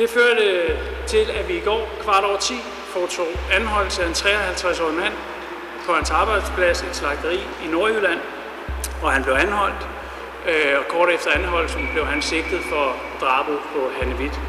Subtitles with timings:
[0.00, 0.46] Det førte
[1.06, 2.54] til, at vi i går kvart over 10
[2.94, 5.14] foretog anholdelse af en 53-årig mand
[5.86, 8.20] på hans arbejdsplads, et slagteri i Nordjylland,
[9.02, 9.82] og han blev anholdt.
[10.48, 12.86] Øh, og kort efter anholdelsen blev han sigtet for
[13.20, 14.40] drabet på Hanne Witt.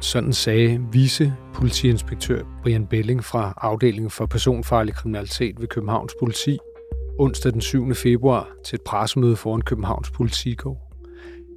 [0.00, 6.58] Sådan sagde vice politiinspektør Brian Belling fra afdelingen for personfarlig kriminalitet ved Københavns Politi
[7.18, 7.94] onsdag den 7.
[7.94, 10.92] februar til et pressemøde foran Københavns politikår.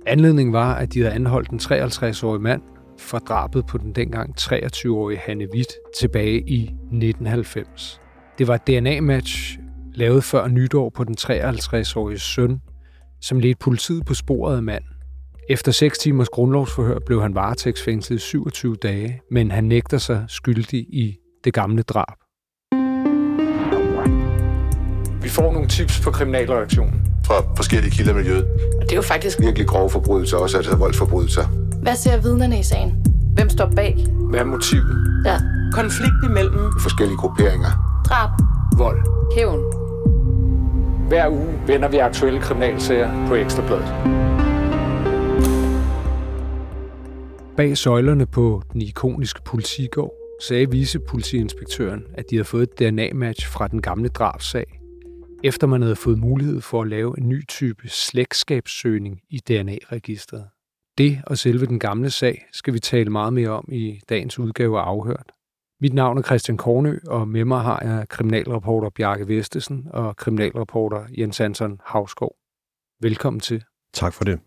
[0.05, 2.61] Anledningen var, at de havde anholdt en 53-årig mand
[2.99, 8.01] for drabet på den dengang 23-årige Hanne Witt tilbage i 1990.
[8.37, 9.57] Det var et DNA-match
[9.93, 12.59] lavet før nytår på den 53-årige søn,
[13.21, 14.89] som ledte politiet på sporet af manden.
[15.49, 20.79] Efter 6 timers grundlovsforhør blev han varetægtsfængslet i 27 dage, men han nægter sig skyldig
[20.79, 22.17] i det gamle drab.
[25.23, 27.01] Vi får nogle tips på kriminalreaktionen.
[27.25, 28.45] Fra forskellige kilder i miljøet.
[28.81, 31.68] Det er jo faktisk Virkelig grove forbrydelser, også altså voldsforbrydelser.
[31.81, 33.05] Hvad ser vidnerne i sagen?
[33.33, 34.05] Hvem står bag?
[34.29, 35.23] Hvad er motivet?
[35.25, 35.37] Ja.
[35.73, 38.01] konflikt imellem Forskellige grupperinger.
[38.05, 38.29] Drab.
[38.77, 38.99] Vold.
[39.35, 39.59] Hævn.
[41.07, 43.87] Hver uge vender vi aktuelle kriminalsager på Ekstrabladet.
[47.57, 50.13] Bag søjlerne på den ikoniske politigård
[50.47, 54.79] sagde vicepolitiinspektøren, at de havde fået et DNA-match fra den gamle drabsag,
[55.43, 60.43] efter man havde fået mulighed for at lave en ny type slægtskabssøgning i DNA-registret.
[60.99, 64.79] Det og selve den gamle sag skal vi tale meget mere om i dagens udgave
[64.79, 65.31] af Afhørt.
[65.81, 71.05] Mit navn er Christian Kornø, og med mig har jeg kriminalreporter Bjarke Vestesen og kriminalreporter
[71.17, 72.35] Jens Anton Havskov.
[73.01, 73.63] Velkommen til.
[73.93, 74.39] Tak for det.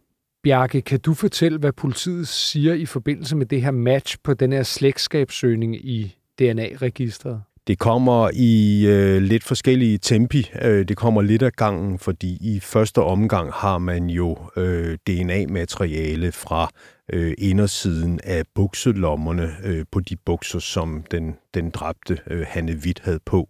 [0.42, 4.52] Bjarke, kan du fortælle, hvad politiet siger i forbindelse med det her match på den
[4.52, 7.42] her slægtskabssøgning i DNA-registret?
[7.66, 10.50] Det kommer i øh, lidt forskellige tempi.
[10.62, 16.32] Øh, det kommer lidt af gangen, fordi i første omgang har man jo øh, DNA-materiale
[16.32, 16.70] fra
[17.12, 23.00] øh, indersiden af bukselommerne øh, på de bukser, som den, den dræbte øh, Hanne Witt
[23.00, 23.48] havde på.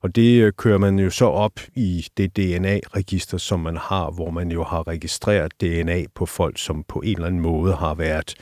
[0.00, 4.30] Og det øh, kører man jo så op i det DNA-register, som man har, hvor
[4.30, 8.34] man jo har registreret DNA på folk, som på en eller anden måde har været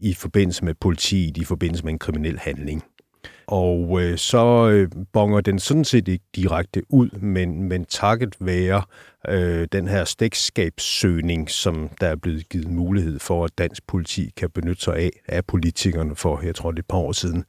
[0.00, 2.84] i forbindelse med politiet, i forbindelse med en kriminel handling.
[3.46, 8.82] Og øh, så øh, bonger den sådan set ikke direkte ud, men, men takket være
[9.28, 14.50] øh, den her slægtskabssøgning, som der er blevet givet mulighed for, at dansk politi kan
[14.50, 17.44] benytte sig af, af politikerne for, jeg tror det er et par år siden.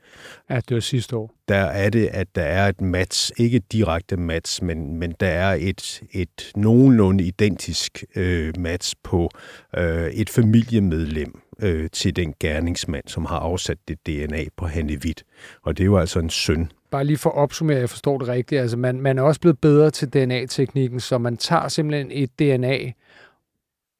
[0.49, 1.33] Ja, det var sidste år.
[1.47, 5.27] Der er det, at der er et match, ikke et direkte match, men, men der
[5.27, 9.29] er et, et nogenlunde identisk øh, match på
[9.77, 15.23] øh, et familiemedlem øh, til den gerningsmand, som har afsat det DNA på Hanne Witt.
[15.61, 16.71] Og det er jo altså en søn.
[16.91, 18.61] Bare lige for at opsummere, jeg forstår det rigtigt.
[18.61, 22.91] Altså man, man er også blevet bedre til DNA-teknikken, så man tager simpelthen et DNA,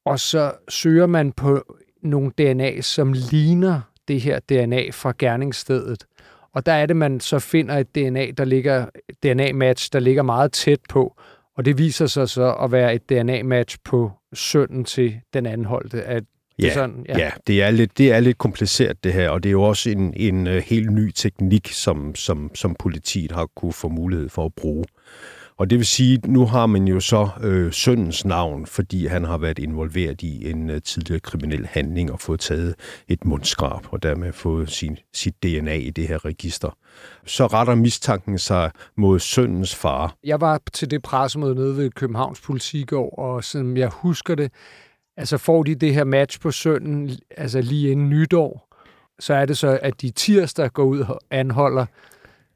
[0.04, 6.04] og så søger man på nogle DNA, som ligner det her DNA fra gerningsstedet.
[6.52, 8.86] Og der er det, man så finder et DNA, der ligger,
[9.22, 11.20] DNA-match, der ligger meget tæt på,
[11.56, 16.02] og det viser sig så at være et DNA-match på sønnen til den anholdte.
[16.02, 16.24] At
[16.58, 17.18] det er Ja, sådan, ja.
[17.18, 19.90] ja det, er lidt, det er lidt kompliceret det her, og det er jo også
[19.90, 24.44] en, en uh, helt ny teknik, som, som, som politiet har kunne få mulighed for
[24.44, 24.84] at bruge.
[25.58, 29.38] Og det vil sige, nu har man jo så øh, søndens navn, fordi han har
[29.38, 32.74] været involveret i en øh, tidligere kriminel handling og fået taget
[33.08, 36.76] et mundskrab, og dermed fået sin, sit DNA i det her register.
[37.26, 40.14] Så retter mistanken sig mod søndens far.
[40.24, 44.52] Jeg var til det pressemøde nede ved Københavns Politigård, og som jeg husker det,
[45.18, 48.68] altså får de det her match på sønden, altså lige inden nytår,
[49.18, 51.86] så er det så, at de tirsdag går ud og anholder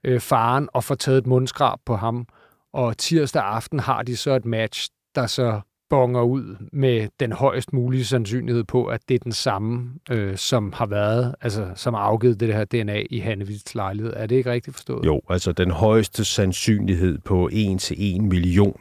[0.05, 2.27] øh, faren og får taget et mundskrab på ham,
[2.73, 7.73] og tirsdag aften har de så et match, der så bonger ud med den højst
[7.73, 12.01] mulige sandsynlighed på, at det er den samme, øh, som har været, altså som har
[12.01, 14.13] afgivet det her DNA i Hannevits lejlighed.
[14.17, 15.07] Er det ikke rigtigt forstået?
[15.07, 18.81] Jo, altså den højeste sandsynlighed på 1 til 1 million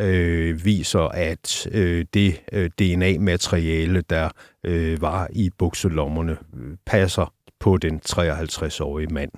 [0.00, 4.28] øh, viser, at øh, det øh, DNA-materiale, der
[4.64, 9.30] øh, var i bukselommerne, øh, passer på den 53-årige mand.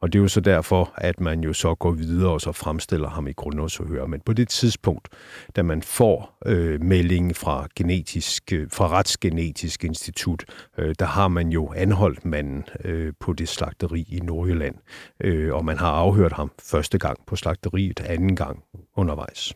[0.00, 3.08] Og det er jo så derfor, at man jo så går videre og så fremstiller
[3.08, 4.06] ham i grundlovsforhør.
[4.06, 5.08] Men på det tidspunkt,
[5.56, 10.44] da man får øh, meldingen fra, genetisk, øh, fra Retsgenetisk Institut,
[10.78, 14.74] øh, der har man jo anholdt manden øh, på det slagteri i Nordjylland.
[15.20, 18.62] Øh, og man har afhørt ham første gang på slagteriet, anden gang
[18.96, 19.54] undervejs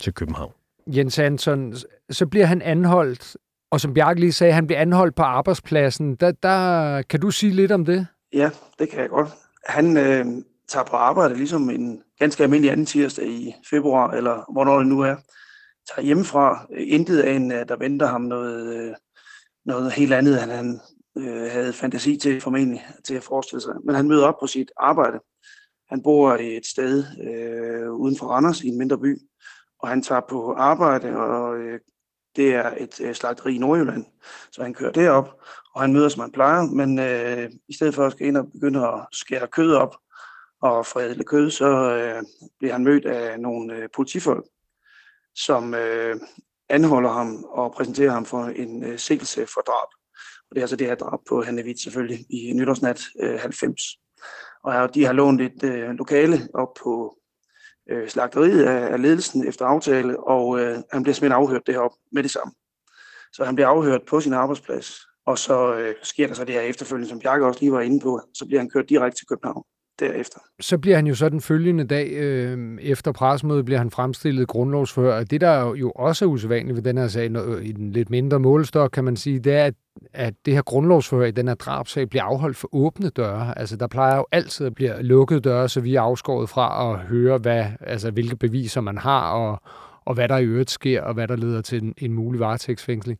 [0.00, 0.52] til København.
[0.86, 1.74] Jens Anton,
[2.10, 3.36] så bliver han anholdt,
[3.70, 6.14] og som Bjarke lige sagde, han bliver anholdt på arbejdspladsen.
[6.14, 8.06] Der, der, kan du sige lidt om det?
[8.32, 9.28] Ja, det kan jeg godt.
[9.66, 10.26] Han øh,
[10.68, 15.00] tager på arbejde ligesom en ganske almindelig anden tirsdag i februar, eller hvornår det nu
[15.00, 15.16] er.
[15.94, 16.66] Tager hjemmefra.
[16.78, 18.94] Intet af en, øh, der venter ham noget, øh,
[19.64, 20.80] noget helt andet, end han
[21.18, 23.74] øh, havde fantasi til formentlig til at forestille sig.
[23.84, 25.18] Men han møder op på sit arbejde.
[25.88, 29.18] Han bor et sted øh, uden for Randers i en mindre by,
[29.78, 31.80] og han tager på arbejde, og øh,
[32.36, 34.04] det er et øh, slagteri i Nordjylland.
[34.52, 35.40] Så han kører derop,
[35.74, 38.52] og han møder, som han plejer, men øh, i stedet for at skal ind og
[38.52, 39.96] begynde at skære kød op
[40.62, 42.22] og forædle kød, så øh,
[42.58, 44.44] bliver han mødt af nogle øh, politifolk,
[45.34, 46.16] som øh,
[46.68, 49.88] anholder ham og præsenterer ham for en øh, sigtelse for drab.
[50.50, 53.82] Og det er altså det her drab på Hanne Witt selvfølgelig i nytårsnat øh, 90.
[54.62, 57.18] Og de har lånt et øh, lokale op på
[57.90, 62.22] øh, slagteriet af, af ledelsen efter aftale, og øh, han bliver simpelthen afhørt derop med
[62.22, 62.52] det samme.
[63.32, 66.60] Så han bliver afhørt på sin arbejdsplads, og så øh, sker der så det her
[66.60, 69.64] efterfølgende, som Bjarke også lige var inde på, så bliver han kørt direkte til København
[70.00, 70.38] derefter.
[70.60, 75.24] Så bliver han jo så den følgende dag øh, efter presmødet, bliver han fremstillet grundlovsfører.
[75.24, 77.24] Det, der jo også er usædvanligt ved den her sag,
[77.62, 79.74] i den lidt mindre målestok, kan man sige, det er, at,
[80.12, 83.58] at det her grundlovsfører i den her drabsag bliver afholdt for åbne døre.
[83.58, 86.98] Altså, der plejer jo altid at blive lukkede døre, så vi er afskåret fra at
[86.98, 89.60] høre, hvad, altså, hvilke beviser man har, og,
[90.04, 93.18] og hvad der i øvrigt sker, og hvad der leder til en, en mulig varetægtsfængsling.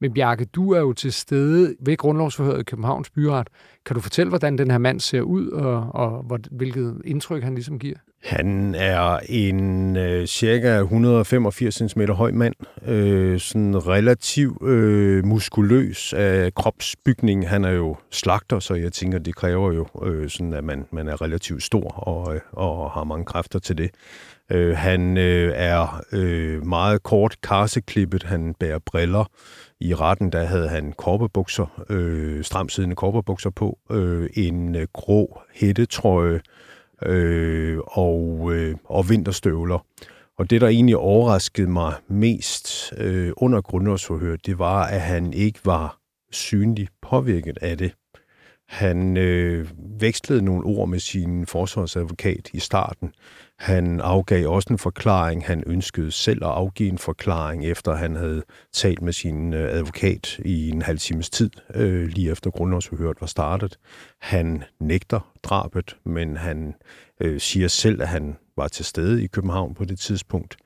[0.00, 3.48] Men Bjarke, du er jo til stede ved grundlovsforhøret i Københavns Byret.
[3.86, 7.78] Kan du fortælle, hvordan den her mand ser ud, og, og hvilket indtryk han ligesom
[7.78, 7.96] giver?
[8.22, 12.54] Han er en øh, cirka 185 cm høj mand,
[12.86, 17.48] øh, sådan relativt øh, muskuløs af kropsbygning.
[17.48, 21.08] Han er jo slagter, så jeg tænker, det kræver jo øh, sådan, at man, man
[21.08, 23.90] er relativt stor og, øh, og har mange kræfter til det.
[24.52, 29.24] Øh, han øh, er øh, meget kort karseklippet, han bærer briller,
[29.80, 36.34] i retten, der havde han korperbukser, øh, stramsiddende korperbukser på, øh, en øh, grå hættetrøje
[36.34, 36.40] øh,
[37.06, 39.86] Øh, og, øh, og vinterstøvler.
[40.38, 45.60] Og det, der egentlig overraskede mig mest øh, under grundlovsforhøret, det var, at han ikke
[45.64, 45.98] var
[46.30, 47.94] synligt påvirket af det.
[48.68, 49.68] Han øh,
[50.00, 53.12] vekslede nogle ord med sin forsvarsadvokat i starten.
[53.58, 55.46] Han afgav også en forklaring.
[55.46, 60.38] Han ønskede selv at afgive en forklaring, efter han havde talt med sin øh, advokat
[60.44, 63.78] i en halv times tid, øh, lige efter grundlovsforhøret var startet.
[64.20, 66.74] Han nægter drabet, men han
[67.20, 70.56] øh, siger selv, at han var til stede i København på det tidspunkt.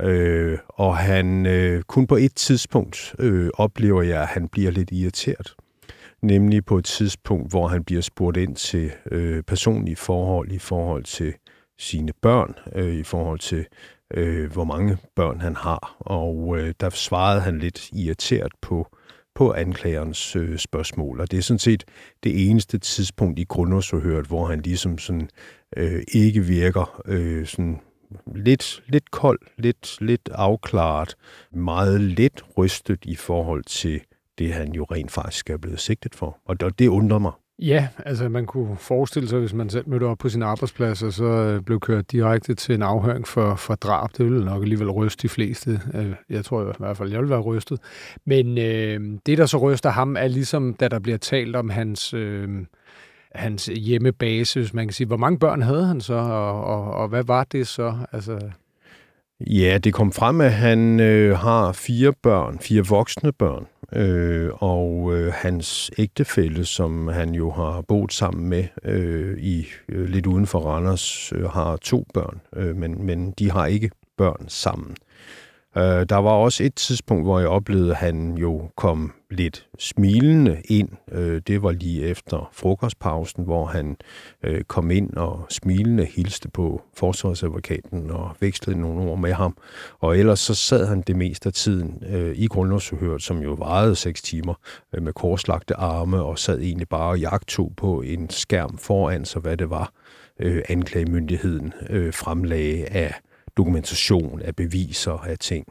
[0.00, 4.90] Øh, og han øh, kun på et tidspunkt øh, oplever jeg, at han bliver lidt
[4.92, 5.54] irriteret
[6.22, 11.04] nemlig på et tidspunkt, hvor han bliver spurgt ind til øh, personlige forhold i forhold
[11.04, 11.34] til
[11.78, 13.66] sine børn, øh, i forhold til
[14.14, 15.96] øh, hvor mange børn han har.
[16.00, 18.96] Og øh, der svarede han lidt irriteret på,
[19.34, 21.20] på anklagerens øh, spørgsmål.
[21.20, 21.84] Og det er sådan set
[22.24, 25.28] det eneste tidspunkt i grundlovsforhøret, hvor han ligesom sådan
[25.76, 27.80] øh, ikke virker øh, sådan
[28.34, 31.16] lidt, lidt kold, lidt, lidt afklaret,
[31.52, 34.00] meget lidt rystet i forhold til
[34.38, 36.38] det, han jo rent faktisk er blevet sigtet for.
[36.44, 37.32] Og det undrer mig.
[37.58, 41.12] Ja, altså man kunne forestille sig, hvis man selv mødte op på sin arbejdsplads, og
[41.12, 44.90] så øh, blev kørt direkte til en afhøring for, for drab, det ville nok alligevel
[44.90, 45.80] ryste de fleste.
[45.94, 47.80] Øh, jeg tror i hvert fald, jeg ville være rystet.
[48.24, 52.14] Men øh, det, der så ryster ham, er ligesom, da der bliver talt om hans...
[52.14, 52.48] Øh,
[53.34, 55.06] hans hjemmebase, hvis man kan sige.
[55.06, 57.94] Hvor mange børn havde han så, og, og, og hvad var det så?
[58.12, 58.50] Altså...
[59.40, 65.14] Ja, det kom frem, at han øh, har fire børn, fire voksne børn, øh, og
[65.14, 70.46] øh, hans ægtefælle, som han jo har boet sammen med øh, i øh, lidt uden
[70.46, 74.96] for Randers, øh, har to børn, øh, men, men de har ikke børn sammen.
[75.76, 80.62] Øh, der var også et tidspunkt, hvor jeg oplevede, at han jo kom lidt smilende
[80.64, 80.88] ind.
[81.12, 83.96] Øh, det var lige efter frokostpausen, hvor han
[84.42, 89.56] øh, kom ind og smilende hilste på forsvarsadvokaten og vekslede nogle ord med ham.
[89.98, 93.96] Og ellers så sad han det meste af tiden øh, i grundlovsforhøret, som jo varede
[93.96, 94.54] seks timer,
[94.94, 99.40] øh, med korslagte arme og sad egentlig bare og jagtog på en skærm foran sig,
[99.40, 99.92] hvad det var,
[100.40, 103.14] øh, anklagemyndigheden øh, fremlagde af
[103.56, 105.66] dokumentation, af beviser, af ting.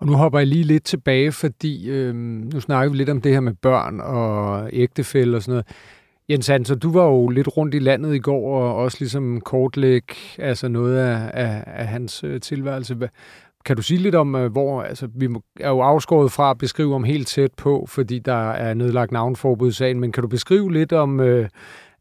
[0.00, 3.32] Og nu hopper jeg lige lidt tilbage, fordi øh, nu snakker vi lidt om det
[3.32, 5.66] her med børn og ægtefælde og sådan noget.
[6.28, 10.04] Jens Hansen, du var jo lidt rundt i landet i går og også ligesom kortlæg,
[10.38, 12.96] altså noget af, af, af hans øh, tilværelse.
[13.64, 15.28] Kan du sige lidt om, øh, hvor altså, vi
[15.60, 19.68] er jo afskåret fra at beskrive om helt tæt på, fordi der er nedlagt navnforbud
[19.68, 21.48] i sagen, men kan du beskrive lidt om, øh,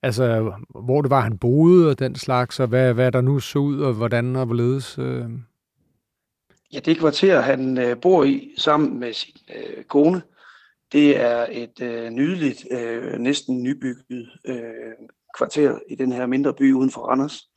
[0.04, 0.52] altså,
[0.86, 3.80] hvor det var, han boede og den slags, og hvad, hvad der nu så ud,
[3.80, 5.00] og hvordan og hvorledes?
[5.00, 5.24] Øh?
[6.74, 10.22] Ja, det kvarter, han øh, bor i sammen med sin øh, kone,
[10.92, 14.94] det er et øh, nydeligt, øh, næsten nybygget øh,
[15.38, 17.50] kvarter i den her mindre by uden for Randers.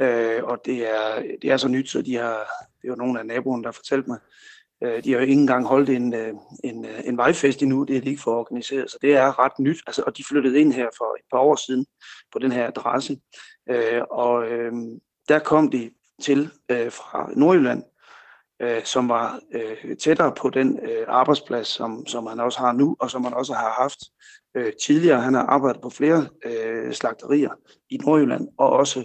[0.00, 2.48] Øh, og det er, det er så nyt, så de har,
[2.82, 4.18] det var nogle af naboerne, der fortalte mig,
[4.84, 7.96] Øh, de har jo ikke engang holdt en, øh, en, øh, en vejfest endnu, det
[7.96, 9.78] er de ikke for organiseret, så det er ret nyt.
[9.86, 11.86] Altså, og de flyttede ind her for et par år siden
[12.32, 13.20] på den her adresse,
[13.70, 14.72] øh, og øh,
[15.28, 15.90] der kom de
[16.22, 17.82] til øh, fra Nordjylland,
[18.62, 22.96] øh, som var øh, tættere på den øh, arbejdsplads, som, som han også har nu,
[23.00, 23.98] og som han også har haft
[24.56, 25.20] øh, tidligere.
[25.20, 27.50] Han har arbejdet på flere øh, slagterier
[27.90, 29.04] i Nordjylland, og også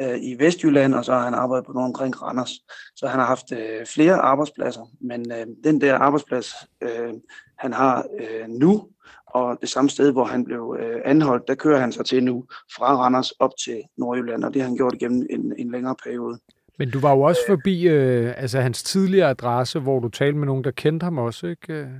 [0.00, 2.52] øh, i Vestjylland, og så har han arbejdet på nogle omkring Randers.
[2.96, 6.52] Så han har haft øh, flere arbejdspladser, men øh, den der arbejdsplads,
[6.82, 7.14] øh,
[7.58, 8.88] han har øh, nu,
[9.26, 12.44] og det samme sted, hvor han blev øh, anholdt, der kører han sig til nu
[12.76, 16.38] fra Randers op til Nordjylland, og det har han gjort igennem en, en længere periode.
[16.78, 20.46] Men du var jo også forbi øh, altså hans tidligere adresse, hvor du talte med
[20.46, 21.90] nogen, der kendte ham også, ikke?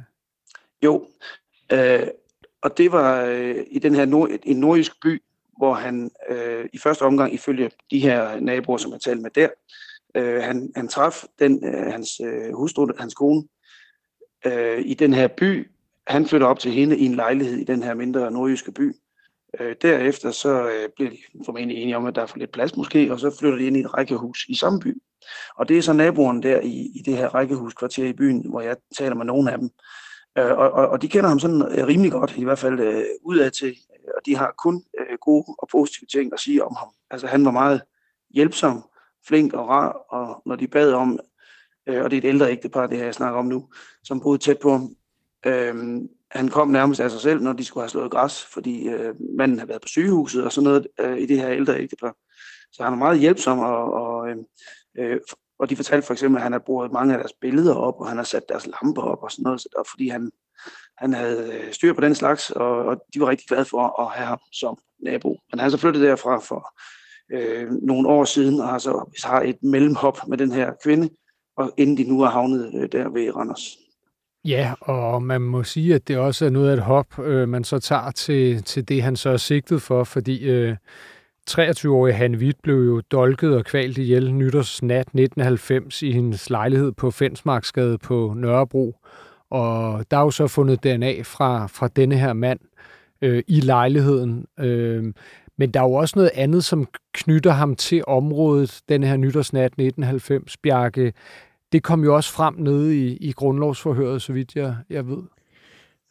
[0.85, 1.07] Jo,
[1.73, 2.07] øh,
[2.63, 5.23] og det var øh, i den her nord, en nordisk by,
[5.59, 9.49] hvor han øh, i første omgang, ifølge de her naboer, som jeg talte med der,
[10.15, 13.43] øh, han, han traf den, øh, hans øh, hustru, hans kone,
[14.47, 15.71] øh, i den her by.
[16.07, 18.93] Han flytter op til hende i en lejlighed i den her mindre nordjyske by.
[19.61, 22.77] Øh, derefter så øh, bliver de formentlig enige om, at der er for lidt plads
[22.77, 25.03] måske, og så flytter de ind i et rækkehus i samme by.
[25.57, 28.77] Og det er så naboen der i, i det her rækkehuskvarter i byen, hvor jeg
[28.99, 29.71] taler med nogle af dem.
[30.39, 33.05] Øh, og, og, og de kender ham sådan øh, rimelig godt, i hvert fald øh,
[33.23, 33.77] udad til,
[34.17, 36.89] og de har kun øh, gode og positive ting at sige om ham.
[37.11, 37.83] Altså han var meget
[38.31, 38.85] hjælpsom,
[39.29, 41.19] flink og rar, og når de bad om,
[41.87, 43.69] øh, og det er et ældre ægtepar, det her jeg snakker om nu,
[44.05, 44.97] som boede tæt på ham,
[45.47, 46.01] øh,
[46.31, 49.59] han kom nærmest af sig selv, når de skulle have slået græs, fordi øh, manden
[49.59, 52.15] havde været på sygehuset og sådan noget øh, i det her ældre ægtepar.
[52.73, 54.37] Så han er meget hjælpsom, og, og, øh,
[54.99, 55.21] øh
[55.59, 58.09] og de fortalte for eksempel, at han har brugt mange af deres billeder op, og
[58.09, 60.31] han har sat deres lamper op og sådan noget, så, fordi han,
[60.99, 64.13] han havde øh, styr på den slags, og, og de var rigtig glade for at
[64.13, 65.39] have ham som nabo.
[65.53, 66.81] Men han så flyttet derfra for
[67.33, 71.11] øh, nogle år siden, og har så har et mellemhop med den her kvinde,
[71.57, 73.77] og inden de nu er havnet øh, der ved Randers.
[74.45, 77.65] Ja, og man må sige, at det også er noget af et hop, øh, man
[77.65, 80.77] så tager til, til det, han så er sigtet for, fordi øh,
[81.51, 87.11] 23-årige Han Witt blev jo dolket og kvalt ihjel nytårsnat 1990 i hendes lejlighed på
[87.11, 88.97] Fensmarksgade på Nørrebro.
[89.51, 92.61] Og der er jo så fundet DNA fra, fra denne her mand
[93.23, 94.47] øh, i lejligheden.
[94.61, 95.05] Øh,
[95.59, 99.65] men der er jo også noget andet, som knytter ham til området, denne her nytårsnat
[99.65, 101.13] 1990, Bjarke.
[101.73, 105.23] Det kom jo også frem nede i, i grundlovsforhøret, så vidt jeg, jeg ved.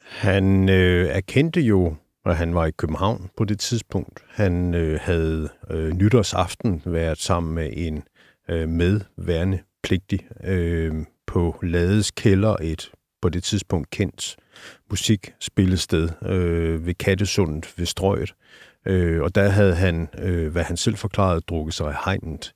[0.02, 1.96] Han øh, erkendte jo,
[2.26, 4.24] at han var i København på det tidspunkt.
[4.30, 8.04] Han øh, havde øh, nytårsaften været sammen med en
[8.50, 10.94] øh, medværende pligtig øh,
[11.28, 14.36] på Lades Kælder, et på det tidspunkt kendt
[14.90, 18.34] musikspillested øh, ved Kattesundet ved Strøget.
[18.86, 22.52] Øh, og der havde han, øh, hvad han selv forklarede, drukket sig i hegnet.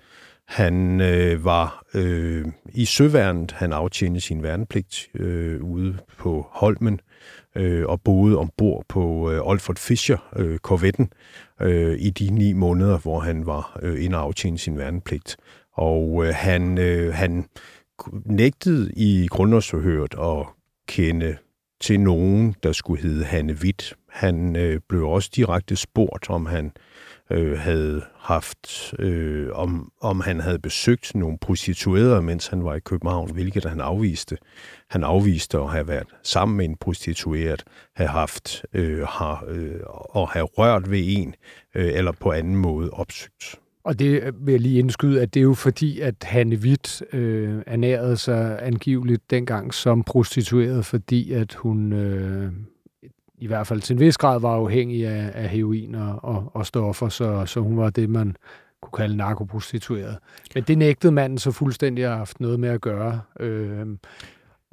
[0.52, 7.00] Han øh, var øh, i søværnet, han aftjente sin værnepligt øh, ude på Holmen
[7.56, 11.14] øh, og boede ombord på øh, Olfert Fischer, øh, korvetten,
[11.62, 15.38] øh, i de ni måneder, hvor han var øh, inde og aftjente sin værnepligt.
[15.74, 17.46] Og øh, han, øh, han
[18.26, 20.48] nægtede i grundlovsforhøret at
[20.88, 21.38] kende
[21.82, 23.94] til nogen, der skulle hedde Hanne Witt.
[24.10, 26.72] Han øh, blev også direkte spurgt, om han øh,
[27.32, 32.80] Øh, havde haft, øh, om, om han havde besøgt nogle prostituerede, mens han var i
[32.80, 34.38] København, hvilket han afviste.
[34.90, 37.64] Han afviste at have været sammen med en prostitueret,
[37.96, 41.36] have haft øh, har, øh, og have rørt ved en,
[41.76, 43.60] øh, eller på anden måde opsøgt.
[43.84, 47.62] Og det vil jeg lige indskyde, at det er jo fordi, at Hanne Witt øh,
[47.68, 52.52] ernærede sig angiveligt dengang som prostitueret, fordi at hun øh,
[53.42, 56.66] i hvert fald til en vis grad var afhængig af, af heroin og, og, og
[56.66, 58.36] stoffer, så, så hun var det, man
[58.82, 60.18] kunne kalde narkoprostitueret.
[60.56, 63.22] Men det nægtede manden så fuldstændig at have haft noget med at gøre.
[63.40, 63.88] Øh,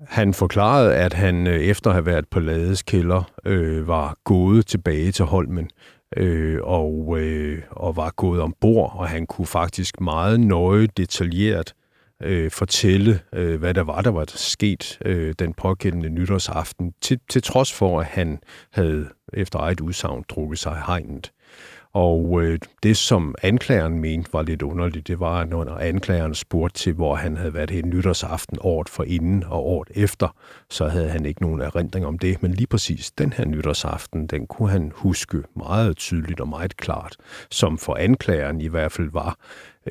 [0.07, 4.67] han forklarede, at han øh, efter at have været på Lades kælder, øh, var gået
[4.67, 5.71] tilbage til Holmen
[6.17, 11.75] øh, og, øh, og var gået ombord, og han kunne faktisk meget nøje detaljeret
[12.23, 17.43] øh, fortælle, øh, hvad der var, der var sket øh, den pågældende nytårsaften, til, til
[17.43, 21.33] trods for, at han havde efter eget udsagn drukket sig hegnet.
[21.93, 26.93] Og øh, det, som anklageren mente var lidt underligt, det var, når anklageren spurgte til,
[26.93, 30.37] hvor han havde været hen nytårsaften året for inden og året efter,
[30.71, 32.43] så havde han ikke nogen erindring om det.
[32.43, 37.17] Men lige præcis den her nytårsaften, den kunne han huske meget tydeligt og meget klart,
[37.51, 39.39] som for anklageren i hvert fald var,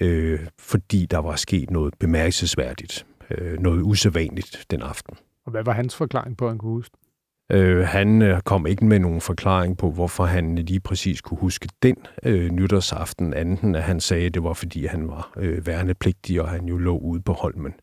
[0.01, 5.17] øh, fordi der var sket noget bemærkelsesværdigt, øh, noget usædvanligt den aften.
[5.45, 6.97] Og hvad var hans forklaring på, at han kunne huske
[7.51, 11.69] Øh, han øh, kom ikke med nogen forklaring på, hvorfor han lige præcis kunne huske
[11.83, 16.41] den øh, nytårsaften, anden at han sagde, at det var, fordi han var øh, værnepligtig,
[16.41, 17.73] og han jo lå ude på Holmen.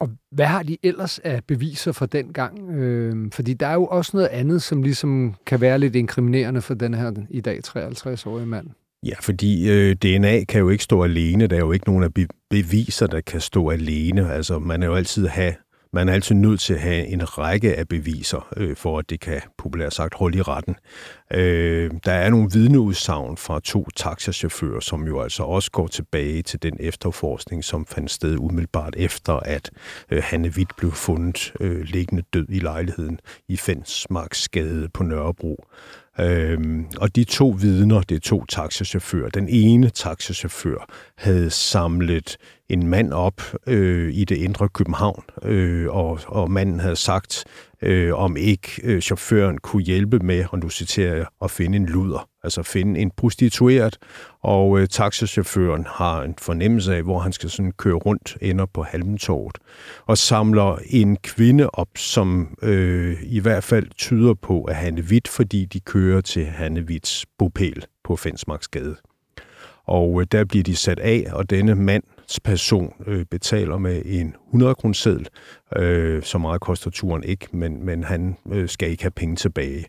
[0.00, 2.70] Og hvad har de ellers af beviser fra den gang?
[2.70, 6.74] Øh, fordi der er jo også noget andet, som ligesom kan være lidt inkriminerende for
[6.74, 8.66] den her i dag 53-årige mand.
[9.06, 11.46] Ja, fordi øh, DNA kan jo ikke stå alene.
[11.46, 14.32] Der er jo ikke nogen af beviser, der kan stå alene.
[14.32, 15.54] Altså, man er jo altid have
[15.92, 19.20] man er altid nødt til at have en række af beviser, øh, for at det
[19.20, 20.76] kan populært sagt holde i retten.
[21.30, 26.62] Øh, der er nogle vidneudsagn fra to taxachauffører, som jo altså også går tilbage til
[26.62, 29.70] den efterforskning, som fandt sted umiddelbart efter, at
[30.10, 35.64] øh, Hanne Witt blev fundet øh, liggende død i lejligheden i Fensmarksgade på Nørrebro.
[36.20, 39.30] Øhm, og de to vidner, det er to taxachauffører.
[39.30, 42.36] Den ene taxachauffør havde samlet
[42.68, 47.44] en mand op øh, i det indre København, øh, og, og manden havde sagt,
[47.82, 51.86] øh, om ikke øh, chaufføren kunne hjælpe med, og nu citerer jeg, at finde en
[51.86, 53.98] luder, altså finde en prostitueret,
[54.42, 58.82] og øh, taxachaufføren har en fornemmelse af, hvor han skal sådan køre rundt, ender på
[58.82, 59.58] Halmtorvet,
[60.06, 65.02] og samler en kvinde op, som øh, i hvert fald tyder på, at han er
[65.02, 68.96] hvidt, fordi de kører til Hannevits bopæl på Fensmarksgade.
[69.84, 72.02] Og øh, der bliver de sat af, og denne mand
[72.44, 75.28] person øh, betaler med en 100 kroner seddel.
[75.76, 79.86] Øh, så meget koster turen ikke, men, men han øh, skal ikke have penge tilbage.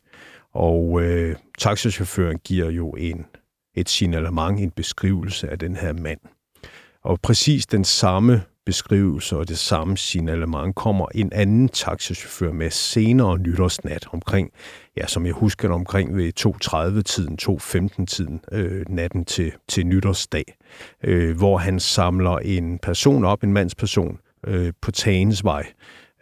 [0.54, 3.26] Og øh, taxichaufføren giver jo en,
[3.76, 6.20] et signalement, en beskrivelse af den her mand.
[7.04, 13.40] Og præcis den samme beskrivelse og det samme signalement kommer en anden taxichauffør med senere
[13.40, 14.52] nytårsnat omkring,
[14.98, 20.58] ja, som jeg husker omkring ved 2.30-tiden, 2.15-tiden, øh, natten til, til nytårsdag,
[21.04, 25.66] øh, hvor han samler en person op, en mandsperson, øh, på Tagensvej,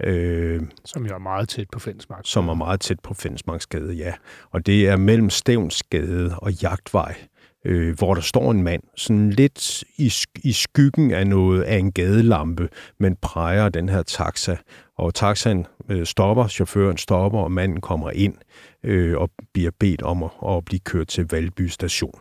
[0.03, 2.21] Øh, som jo er meget tæt på Fensmark.
[2.25, 4.13] Som er meget tæt på Fensmarksgade, ja.
[4.51, 7.15] Og det er mellem Stævnsgade og Jagtvej
[7.65, 10.13] øh, hvor der står en mand, sådan lidt i,
[10.43, 14.55] i skyggen af noget af en gadelampe, men præger den her taxa.
[14.97, 18.35] Og taxaen øh, stopper, chaufføren stopper, og manden kommer ind
[18.83, 22.19] øh, og bliver bedt om at, at blive kørt til Valby station.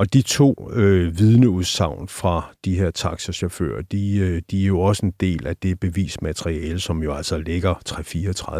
[0.00, 5.06] Og de to øh, vidneudsagn fra de her taxachauffører, de, øh, de er jo også
[5.06, 7.74] en del af det bevismateriale, som jo altså ligger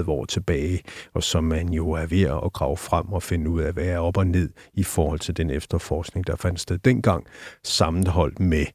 [0.05, 0.81] 3-34 år tilbage,
[1.15, 3.99] og som man jo er ved at grave frem og finde ud af, hvad er
[3.99, 7.27] op og ned i forhold til den efterforskning, der fandt sted dengang,
[7.65, 8.67] sammenholdt med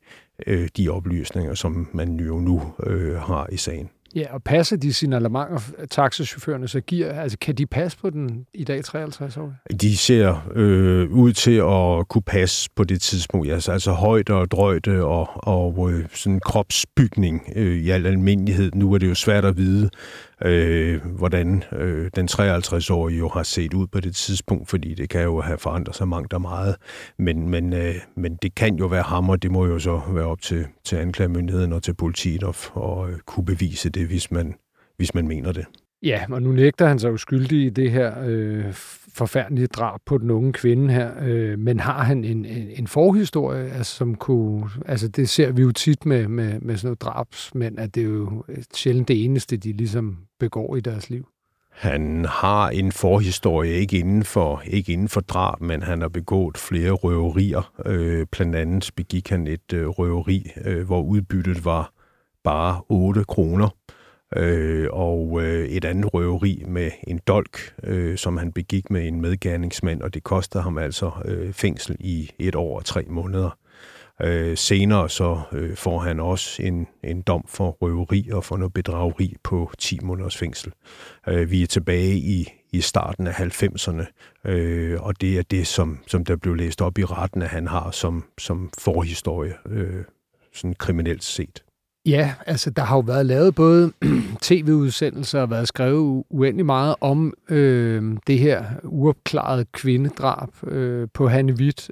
[0.47, 3.89] øh, de oplysninger, som man jo nu øh, har i sagen.
[4.15, 8.63] Ja, og passer de signalementer, taxachaufførerne så giver, altså kan de passe på den i
[8.63, 9.54] dag 53 år?
[9.82, 14.51] De ser øh, ud til at kunne passe på det tidspunkt, altså, altså højde og
[14.51, 18.71] drøjde øh, og, og øh, sådan kropsbygning øh, i al almindelighed.
[18.73, 19.89] Nu er det jo svært at vide,
[20.41, 25.23] øh, hvordan øh, den 53-årige jo har set ud på det tidspunkt, fordi det kan
[25.23, 26.75] jo have forandret sig mangt og meget.
[27.17, 30.25] Men, men, øh, men det kan jo være ham, og det må jo så være
[30.25, 34.55] op til, til anklagemyndigheden og til politiet at, at øh, kunne bevise det, hvis man,
[34.97, 35.65] hvis man mener det.
[36.03, 38.73] Ja, og nu nægter han sig uskyldig i det her øh,
[39.15, 43.71] forfærdelige drab på den unge kvinde her, øh, men har han en, en, en forhistorie,
[43.71, 47.80] altså, som kunne, altså det ser vi jo tit med, med, med sådan noget drabsmænd,
[47.80, 51.28] at det er jo sjældent det eneste, de ligesom begår i deres liv.
[51.71, 56.58] Han har en forhistorie, ikke inden for, ikke inden for drab, men han har begået
[56.58, 57.71] flere røverier.
[57.86, 61.91] Øh, blandt andet begik han et øh, røveri, øh, hvor udbyttet var
[62.43, 63.69] bare 8 kroner
[64.35, 69.21] øh, og øh, et andet røveri med en dolk, øh, som han begik med en
[69.21, 73.57] medgerningsmand, og det kostede ham altså øh, fængsel i et år og tre måneder.
[74.21, 78.73] Øh, senere så øh, får han også en, en dom for røveri og for noget
[78.73, 80.73] bedrageri på 10 måneders fængsel.
[81.27, 84.05] Øh, vi er tilbage i, i starten af 90'erne,
[84.49, 87.67] øh, og det er det, som, som der blev læst op i retten, at han
[87.67, 90.03] har som, som forhistorie, øh,
[90.53, 91.63] sådan kriminelt set.
[92.05, 93.91] Ja, altså der har jo været lavet både
[94.41, 101.53] tv-udsendelser og været skrevet uendelig meget om øh, det her uopklarede kvindedrab øh, på Hanne
[101.53, 101.91] Witt.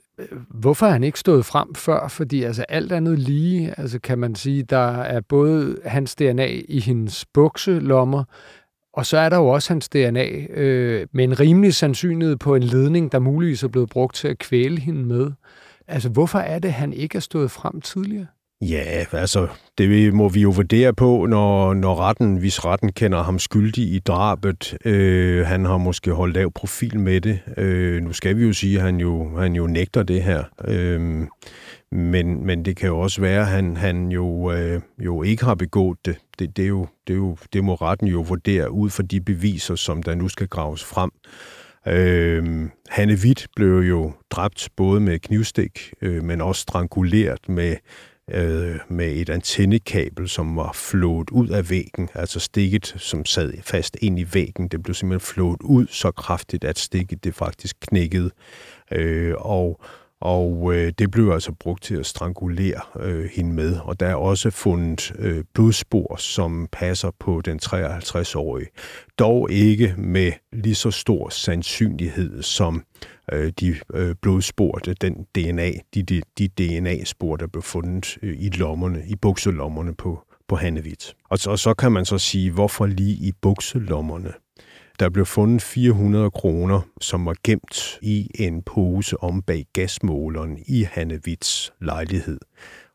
[0.50, 2.08] Hvorfor har han ikke stået frem før?
[2.08, 6.80] Fordi altså alt andet lige, altså kan man sige, der er både hans DNA i
[6.80, 8.24] hendes bukselommer,
[8.94, 12.64] og så er der jo også hans DNA øh, med en rimelig sandsynlighed på en
[12.64, 15.32] ledning, der muligvis er blevet brugt til at kvæle hende med.
[15.88, 18.28] Altså hvorfor er det, han ikke er stået frem tidligere?
[18.70, 19.48] Ja, altså,
[19.78, 24.00] det må vi jo vurdere på, når, når retten, hvis retten kender ham skyldig i
[24.00, 24.78] drabet.
[24.86, 27.40] Øh, han har måske holdt lav profil med det.
[27.58, 30.44] Øh, nu skal vi jo sige, at han jo, han jo nægter det her.
[30.68, 31.28] Øh,
[31.92, 35.56] men, men det kan jo også være, at han, han jo, øh, jo ikke har
[35.56, 36.18] begået det.
[36.40, 39.22] Det, det, er jo, det, er jo, det må retten jo vurdere ud fra de
[39.22, 41.12] beviser, som der nu skal graves frem.
[41.88, 47.76] Øh, Hanne Witt blev jo dræbt både med knivstik, øh, men også stranguleret med
[48.34, 53.98] øh, med et antennekabel, som var flået ud af væggen, altså stikket, som sad fast
[54.02, 54.68] ind i væggen.
[54.68, 58.32] Det blev simpelthen flået ud så kraftigt, at stikket det faktisk knækkede.
[58.92, 59.82] Øh, og
[60.24, 63.78] og øh, det blev altså brugt til at strangulere øh, hende med.
[63.84, 68.68] Og der er også fundet øh, blodspor, som passer på den 53-årige.
[69.20, 75.72] Dog ikke med lige så stor sandsynlighed som øh, Øh, de øh, blodspor, den DNA,
[75.94, 81.16] de, de, de DNA-spor, der blev fundet øh, i lommerne, i bukselommerne på, på Hannevit.
[81.30, 84.34] Og så, og så kan man så sige, hvorfor lige i bukselommerne?
[85.00, 90.84] Der blev fundet 400 kroner, som var gemt i en pose om bag gasmåleren i
[90.92, 92.40] Hannevits lejlighed.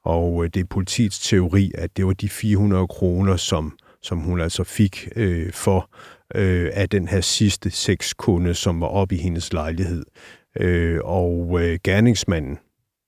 [0.05, 4.41] Og øh, det er politiets teori, at det var de 400 kroner, som, som hun
[4.41, 5.91] altså fik øh, for
[6.35, 10.05] øh, af den her sidste sexkunde, som var oppe i hendes lejlighed.
[10.61, 12.59] Øh, og øh, gerningsmanden,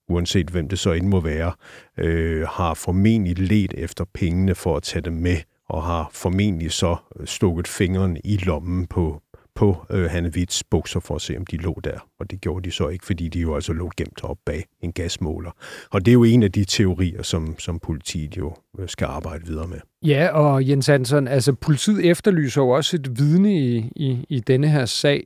[0.09, 1.53] uanset hvem det så end må være,
[1.97, 5.37] øh, har formentlig let efter pengene for at tage dem med
[5.69, 9.21] og har formentlig så øh, stukket fingeren i lommen på,
[9.55, 12.07] på øh, Hanne Witts bukser for at se, om de lå der.
[12.19, 14.91] Og det gjorde de så ikke, fordi de jo altså lå gemt op bag en
[14.93, 15.51] gasmåler.
[15.91, 19.45] Og det er jo en af de teorier, som, som politiet jo øh, skal arbejde
[19.45, 19.79] videre med.
[20.03, 24.69] Ja, og Jens Hansen, altså politiet efterlyser jo også et vidne i, i, i denne
[24.69, 25.23] her sag.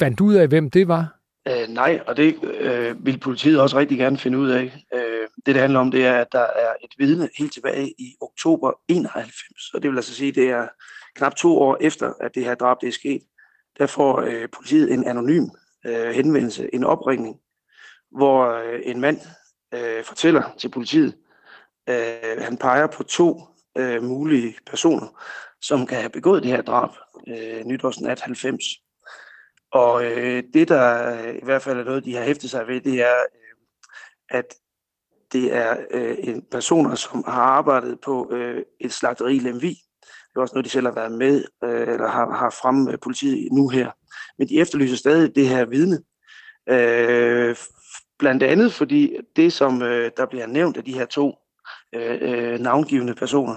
[0.00, 1.18] Fandt du ud af, hvem det var?
[1.48, 4.84] Øh, nej, og det øh, vil politiet også rigtig gerne finde ud af.
[4.94, 8.14] Øh, det, det handler om, det er, at der er et vidne helt tilbage i
[8.20, 10.68] oktober 91, og det vil altså sige, det er
[11.16, 13.22] knap to år efter, at det her drab det er sket.
[13.78, 15.48] Der får øh, politiet en anonym
[15.86, 17.36] øh, henvendelse, en opringning,
[18.10, 19.20] hvor øh, en mand
[19.74, 21.16] øh, fortæller til politiet,
[21.88, 23.40] øh, han peger på to
[23.78, 25.22] øh, mulige personer,
[25.60, 26.90] som kan have begået det her drab
[27.28, 28.64] øh, nytårsnat 90.
[29.72, 32.80] Og øh, det, der øh, i hvert fald er noget, de har hæftet sig ved,
[32.80, 34.54] det er, øh, at
[35.32, 39.78] det er øh, en personer, som har arbejdet på øh, et slagteri i Lemvi.
[40.38, 42.98] Det er også noget, de selv har været med, øh, eller har, har frem øh,
[43.02, 43.90] politiet nu her.
[44.38, 45.98] Men de efterlyser stadig det her vidne.
[46.68, 47.56] Øh,
[48.18, 51.34] blandt andet fordi det, som øh, der bliver nævnt af de her to
[51.94, 53.56] øh, øh navngivende personer,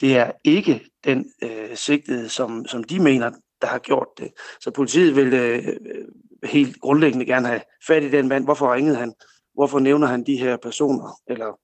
[0.00, 4.32] det er ikke den øh, sigtede, som, som de mener, der har gjort det.
[4.60, 6.04] Så politiet vil øh, øh,
[6.44, 8.44] helt grundlæggende gerne have fat i den mand.
[8.44, 9.14] Hvorfor ringede han?
[9.54, 11.20] Hvorfor nævner han de her personer?
[11.26, 11.60] Eller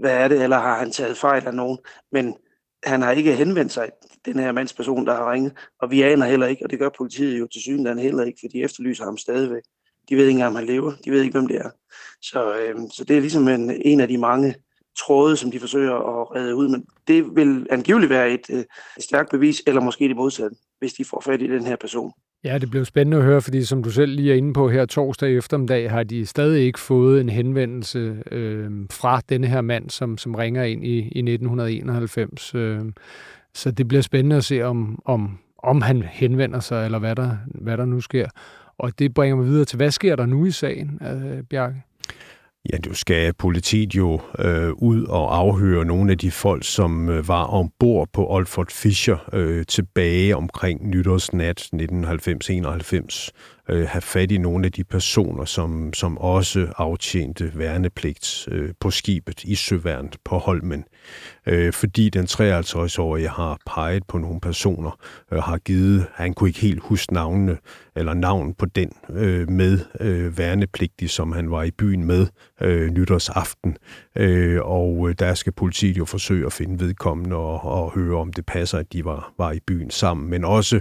[0.00, 0.42] hvad er det?
[0.42, 1.78] Eller har han taget fejl af nogen?
[2.12, 2.36] Men
[2.84, 3.90] han har ikke henvendt sig,
[4.24, 5.52] den her mandsperson, der har ringet.
[5.80, 8.48] Og vi aner heller ikke, og det gør politiet jo til synligheden heller ikke, for
[8.48, 9.62] de efterlyser ham stadigvæk.
[10.08, 10.92] De ved ikke engang, om han lever.
[11.04, 11.70] De ved ikke, hvem det er.
[12.22, 14.54] Så, øh, så det er ligesom en, en af de mange
[14.98, 16.68] tråde, som de forsøger at redde ud.
[16.68, 18.64] Men det vil angiveligt være et, øh,
[18.96, 22.12] et stærkt bevis, eller måske det modsatte, hvis de får fat i den her person.
[22.44, 24.86] Ja, det blev spændende at høre, fordi som du selv lige er inde på her
[24.86, 30.18] torsdag eftermiddag, har de stadig ikke fået en henvendelse øh, fra denne her mand, som,
[30.18, 32.54] som ringer ind i, i 1991.
[32.54, 32.80] Øh,
[33.54, 37.36] så det bliver spændende at se, om, om, om han henvender sig, eller hvad der,
[37.46, 38.28] hvad der nu sker.
[38.78, 41.82] Og det bringer mig videre til, hvad sker der nu i sagen, øh, Bjarke?
[42.72, 47.28] Ja, du skal politiet jo øh, ud og afhøre nogle af de folk, som øh,
[47.28, 53.30] var ombord på Olford Fischer øh, tilbage omkring nytårsnat 1990-91
[53.68, 58.90] øh, have fat i nogle af de personer, som, som også aftjente værnepligt øh, på
[58.90, 60.84] skibet i Søværnet på Holmen.
[61.46, 64.98] Øh, fordi den 53-årige har peget på nogle personer,
[65.32, 67.56] øh, har givet, han kunne ikke helt huske navnene,
[67.96, 72.26] eller navn på den øh, med øh, værnepligtig, som han var i byen med
[72.60, 73.76] øh, nytårsaften.
[74.16, 78.32] Øh, og øh, der skal politiet jo forsøge at finde vedkommende og, og høre, om
[78.32, 80.30] det passer, at de var, var i byen sammen.
[80.30, 80.80] Men også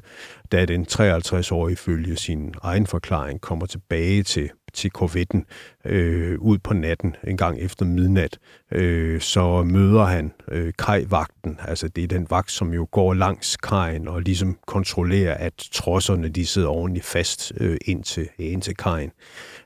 [0.52, 5.46] da den 53-årige følge sin egen forklaring kommer tilbage til til korvetten
[5.86, 8.40] øh, ud på natten en gang efter midnat,
[8.72, 11.60] øh, så møder han øh, kajvagten.
[11.68, 16.30] Altså det er den vagt, som jo går langs kajen og ligesom kontrollerer, at trosserne
[16.30, 19.12] de sidder ordentligt fast øh, ind, til, ind til kajen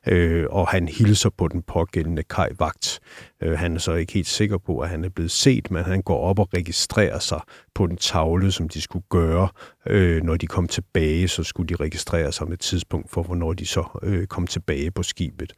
[0.07, 2.99] øh, og han hilser på den pågældende kajvagt.
[3.43, 6.01] Øh, han er så ikke helt sikker på, at han er blevet set, men han
[6.01, 7.39] går op og registrerer sig
[7.75, 9.47] på den tavle, som de skulle gøre.
[9.85, 13.65] Øh, når de kom tilbage, så skulle de registrere sig med tidspunkt for, hvornår de
[13.65, 15.53] så øh, kom tilbage på skibet.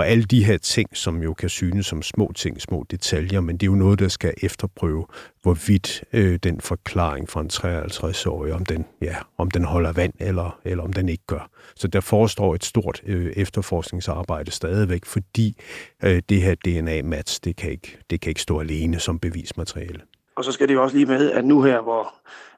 [0.00, 3.56] Og alle de her ting, som jo kan synes som små ting, små detaljer, men
[3.56, 5.06] det er jo noget, der skal efterprøve,
[5.42, 10.58] hvorvidt øh, den forklaring fra en 53-årig, om den, ja, om den holder vand, eller,
[10.64, 11.50] eller om den ikke gør.
[11.74, 15.60] Så der forestår et stort øh, efterforskningsarbejde stadigvæk, fordi
[16.04, 20.00] øh, det her DNA-match, det kan, ikke, det kan ikke stå alene som bevismateriale.
[20.36, 22.14] Og så skal det jo også lige med, at nu her, hvor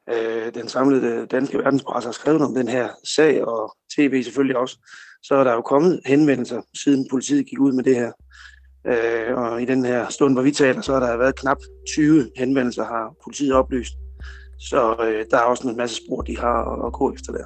[0.09, 4.57] øh, den samlede øh, danske verdenspresse har skrevet om den her sag, og tv selvfølgelig
[4.57, 4.79] også,
[5.23, 8.13] så er der jo kommet henvendelser, siden politiet gik ud med det her.
[8.87, 11.59] Øh, og i den her stund, hvor vi taler, så har der været knap
[11.95, 13.93] 20 henvendelser, har politiet oplyst.
[14.59, 17.45] Så øh, der er også en masse spor, de har at, at gå efter der.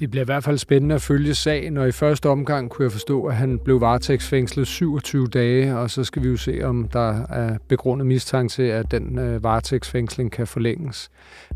[0.00, 2.92] Det bliver i hvert fald spændende at følge sagen, og i første omgang kunne jeg
[2.92, 7.26] forstå, at han blev varetægtsfængslet 27 dage, og så skal vi jo se, om der
[7.26, 11.10] er begrundet mistanke til, at den øh, varetægtsfængsling kan forlænges.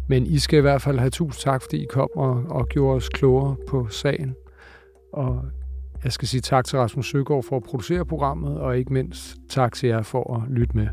[0.09, 2.97] Men I skal i hvert fald have tusind tak, fordi I kom og, og gjorde
[2.97, 4.35] os klogere på sagen.
[5.15, 5.45] Og
[6.05, 9.73] jeg skal sige tak til Rasmus Søgaard for at producere programmet, og ikke mindst tak
[9.73, 10.89] til jer for at lytte med.